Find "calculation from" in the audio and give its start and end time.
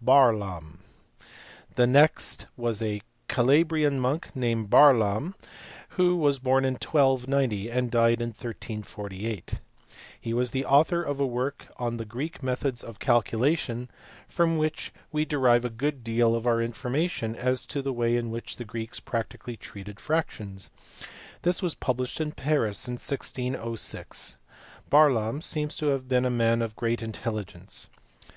13.00-14.56